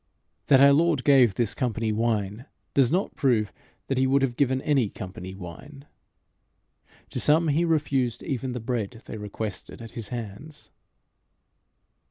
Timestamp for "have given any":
4.23-4.89